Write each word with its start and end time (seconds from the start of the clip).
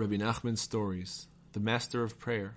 Rabbi 0.00 0.16
Nachman's 0.16 0.62
stories, 0.62 1.26
the 1.52 1.60
master 1.60 2.02
of 2.02 2.18
prayer. 2.18 2.54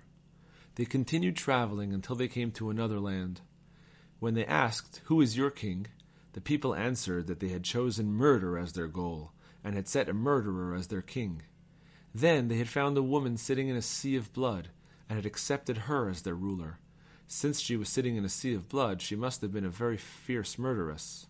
They 0.76 0.86
continued 0.86 1.36
traveling 1.36 1.92
until 1.92 2.16
they 2.16 2.26
came 2.26 2.50
to 2.52 2.70
another 2.70 2.98
land. 2.98 3.42
When 4.18 4.32
they 4.32 4.46
asked, 4.46 5.02
Who 5.04 5.20
is 5.20 5.36
your 5.36 5.50
king? 5.50 5.88
the 6.32 6.40
people 6.40 6.74
answered 6.74 7.26
that 7.26 7.40
they 7.40 7.48
had 7.48 7.62
chosen 7.62 8.14
murder 8.14 8.56
as 8.56 8.72
their 8.72 8.86
goal, 8.86 9.32
and 9.62 9.74
had 9.74 9.88
set 9.88 10.08
a 10.08 10.14
murderer 10.14 10.74
as 10.74 10.86
their 10.86 11.02
king. 11.02 11.42
Then 12.14 12.48
they 12.48 12.56
had 12.56 12.70
found 12.70 12.96
a 12.96 13.02
woman 13.02 13.36
sitting 13.36 13.68
in 13.68 13.76
a 13.76 13.82
sea 13.82 14.16
of 14.16 14.32
blood, 14.32 14.70
and 15.06 15.18
had 15.18 15.26
accepted 15.26 15.76
her 15.76 16.08
as 16.08 16.22
their 16.22 16.34
ruler. 16.34 16.78
Since 17.26 17.60
she 17.60 17.76
was 17.76 17.90
sitting 17.90 18.16
in 18.16 18.24
a 18.24 18.30
sea 18.30 18.54
of 18.54 18.70
blood, 18.70 19.02
she 19.02 19.16
must 19.16 19.42
have 19.42 19.52
been 19.52 19.66
a 19.66 19.68
very 19.68 19.98
fierce 19.98 20.58
murderess. 20.58 21.26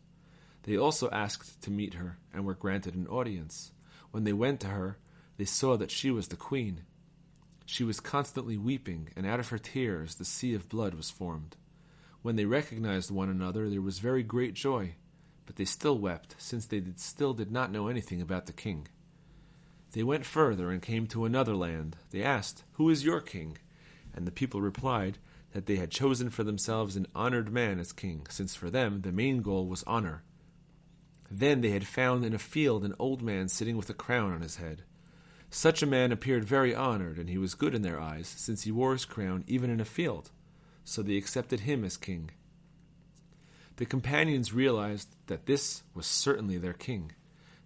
They 0.63 0.77
also 0.77 1.11
asked 1.11 1.61
to 1.63 1.73
meet 1.73 1.95
her, 1.95 2.19
and 2.33 2.45
were 2.45 2.55
granted 2.55 2.95
an 2.95 3.09
audience. 3.09 3.73
When 4.13 4.23
they 4.23 4.33
went 4.33 4.61
to 4.61 4.69
her, 4.69 4.97
they 5.37 5.45
saw 5.45 5.77
that 5.77 5.91
she 5.91 6.11
was 6.11 6.29
the 6.29 6.37
queen. 6.37 6.83
She 7.67 7.85
was 7.85 8.01
constantly 8.01 8.57
weeping, 8.57 9.09
and 9.17 9.27
out 9.27 9.41
of 9.41 9.49
her 9.49 9.59
tears 9.59 10.15
the 10.15 10.25
sea 10.25 10.55
of 10.55 10.69
blood 10.69 10.95
was 10.95 11.11
formed. 11.11 11.57
When 12.23 12.37
they 12.37 12.45
recognized 12.45 13.11
one 13.11 13.29
another, 13.29 13.69
there 13.69 13.83
was 13.83 13.99
very 13.99 14.23
great 14.23 14.55
joy, 14.55 14.95
but 15.47 15.57
they 15.57 15.65
still 15.65 15.99
wept, 15.99 16.37
since 16.39 16.67
they 16.67 16.81
did 16.81 17.01
still 17.01 17.35
did 17.35 17.51
not 17.51 17.73
know 17.73 17.89
anything 17.89 18.21
about 18.21 18.47
the 18.47 18.53
king. 18.53 18.89
They 19.93 20.03
went 20.03 20.25
further 20.25 20.71
and 20.71 20.83
came 20.83 21.07
to 21.09 21.25
another 21.25 21.55
land. 21.55 21.97
They 22.11 22.23
asked, 22.23 22.65
Who 22.73 22.91
is 22.91 23.05
your 23.05 23.21
king? 23.21 23.59
And 24.15 24.27
the 24.27 24.33
people 24.33 24.61
replied 24.61 25.19
that 25.53 25.67
they 25.67 25.77
had 25.77 25.91
chosen 25.91 26.31
for 26.31 26.45
themselves 26.45 26.97
an 26.97 27.07
honored 27.15 27.53
man 27.53 27.79
as 27.79 27.93
king, 27.93 28.27
since 28.29 28.55
for 28.55 28.71
them 28.71 29.03
the 29.03 29.13
main 29.13 29.41
goal 29.41 29.67
was 29.67 29.85
honor. 29.87 30.23
Then 31.31 31.61
they 31.61 31.71
had 31.71 31.87
found 31.87 32.25
in 32.25 32.35
a 32.35 32.39
field 32.39 32.85
an 32.85 32.95
old 32.99 33.23
man 33.23 33.49
sitting 33.49 33.77
with 33.77 33.89
a 33.89 33.95
crown 33.95 34.33
on 34.33 34.41
his 34.41 34.57
head. 34.57 34.83
Such 35.55 35.85
a 35.85 35.87
man 35.87 36.11
appeared 36.11 36.45
very 36.45 36.75
honored, 36.75 37.17
and 37.17 37.29
he 37.29 37.39
was 37.39 37.55
good 37.55 37.77
in 37.77 37.83
their 37.83 38.01
eyes, 38.01 38.27
since 38.27 38.65
he 38.65 38.73
wore 38.73 38.93
his 38.93 39.05
crown 39.05 39.45
even 39.47 39.71
in 39.71 39.79
a 39.79 39.85
field. 39.85 40.33
So 40.83 41.01
they 41.01 41.17
accepted 41.17 41.61
him 41.61 41.85
as 41.85 41.97
king. 41.97 42.33
The 43.77 43.87
companions 43.87 44.53
realized 44.53 45.15
that 45.29 45.47
this 45.47 45.85
was 45.95 46.07
certainly 46.07 46.59
their 46.59 46.73
king. 46.73 47.13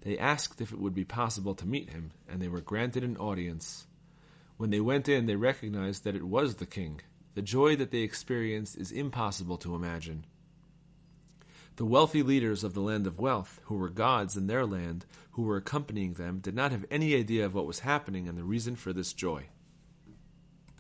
They 0.03 0.19
asked 0.19 0.61
if 0.61 0.71
it 0.71 0.79
would 0.79 0.95
be 0.95 1.07
possible 1.07 1.55
to 1.55 1.67
meet 1.67 1.89
him, 1.89 2.11
and 2.29 2.43
they 2.43 2.49
were 2.49 2.61
granted 2.61 3.05
an 3.05 3.17
audience. 3.17 3.87
When 4.59 4.69
they 4.69 4.81
went 4.81 5.09
in, 5.09 5.25
they 5.25 5.37
recognized 5.37 6.05
that 6.05 6.15
it 6.15 6.29
was 6.29 6.57
the 6.57 6.67
king. 6.67 7.01
The 7.37 7.43
joy 7.43 7.75
that 7.77 7.91
they 7.91 8.01
experienced 8.01 8.77
is 8.77 8.93
impossible 8.93 9.57
to 9.57 9.75
imagine. 9.75 10.27
The 11.79 11.87
wealthy 11.87 12.25
leaders 12.25 12.65
of 12.65 12.75
the 12.75 12.81
land 12.81 13.07
of 13.07 13.21
wealth, 13.21 13.61
who 13.67 13.77
were 13.77 13.89
gods 13.89 14.37
in 14.37 14.49
their 14.49 14.67
land, 14.67 15.07
who 15.31 15.43
were 15.43 15.57
accompanying 15.57 16.15
them, 16.15 16.41
did 16.41 16.53
not 16.53 16.73
have 16.73 16.85
any 16.91 17.15
idea 17.15 17.47
of 17.47 17.55
what 17.55 17.69
was 17.69 17.79
happening 17.79 18.27
and 18.27 18.37
the 18.37 18.43
reason 18.43 18.75
for 18.75 18.93
this 18.93 19.13
joy. 19.13 19.47